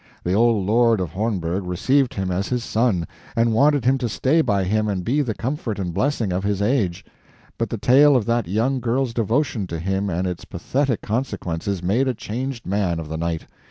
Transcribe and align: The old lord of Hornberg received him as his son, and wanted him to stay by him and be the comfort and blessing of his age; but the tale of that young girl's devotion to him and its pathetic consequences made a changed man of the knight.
The 0.23 0.33
old 0.33 0.65
lord 0.65 0.99
of 0.99 1.11
Hornberg 1.11 1.63
received 1.67 2.15
him 2.15 2.31
as 2.31 2.47
his 2.47 2.63
son, 2.63 3.05
and 3.35 3.53
wanted 3.53 3.85
him 3.85 3.99
to 3.99 4.09
stay 4.09 4.41
by 4.41 4.63
him 4.63 4.87
and 4.87 5.03
be 5.05 5.21
the 5.21 5.35
comfort 5.35 5.77
and 5.77 5.93
blessing 5.93 6.33
of 6.33 6.43
his 6.43 6.59
age; 6.59 7.05
but 7.59 7.69
the 7.69 7.77
tale 7.77 8.15
of 8.15 8.25
that 8.25 8.47
young 8.47 8.79
girl's 8.79 9.13
devotion 9.13 9.67
to 9.67 9.77
him 9.77 10.09
and 10.09 10.25
its 10.25 10.43
pathetic 10.43 11.01
consequences 11.03 11.83
made 11.83 12.07
a 12.07 12.15
changed 12.15 12.65
man 12.65 12.99
of 12.99 13.09
the 13.09 13.17
knight. 13.17 13.45